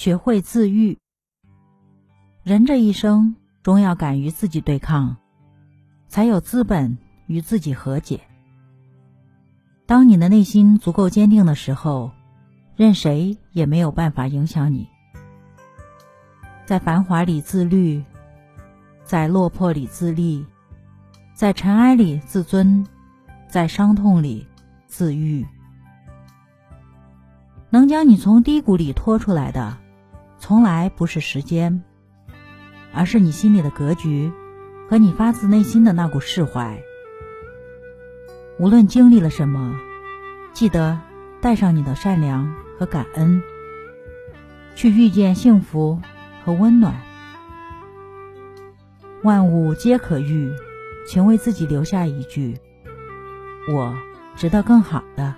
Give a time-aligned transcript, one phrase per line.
[0.00, 0.96] 学会自愈。
[2.42, 5.18] 人这一生，终要敢于自己对抗，
[6.08, 8.18] 才有资本与自己和解。
[9.84, 12.12] 当你的内心足够坚定的时候，
[12.76, 14.88] 任谁也没有办法影响你。
[16.64, 18.02] 在繁华里自律，
[19.04, 20.46] 在落魄里自立，
[21.34, 22.86] 在尘埃里自尊，
[23.48, 24.46] 在伤痛里
[24.86, 25.46] 自愈。
[27.68, 29.76] 能将你从低谷里拖出来的，
[30.40, 31.84] 从来不是时间，
[32.94, 34.32] 而是你心里的格局
[34.88, 36.82] 和你发自内心的那股释怀。
[38.58, 39.78] 无论经历了什么，
[40.54, 40.98] 记得
[41.42, 43.42] 带上你的善良和感恩，
[44.74, 46.00] 去遇见幸福
[46.44, 46.94] 和温暖。
[49.22, 50.50] 万物皆可遇，
[51.06, 52.58] 请为自己留下一句
[53.70, 53.94] ：“我
[54.36, 55.34] 值得更好的。”